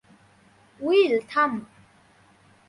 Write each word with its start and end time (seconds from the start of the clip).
Will, 0.79 1.13
থাম। 1.29 1.51